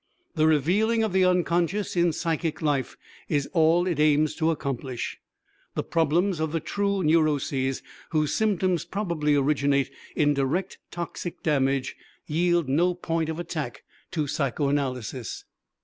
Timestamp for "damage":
11.43-11.95